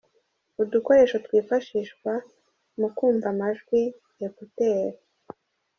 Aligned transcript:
Udukoresho 0.61 1.17
twifashishwa 1.25 2.11
mu 2.79 2.87
kumva 2.97 3.25
amajwi 3.33 3.79
‘Ecouteur’. 4.25 4.91